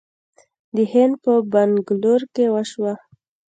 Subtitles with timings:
[0.75, 2.93] د هند په بنګلور کې وشوه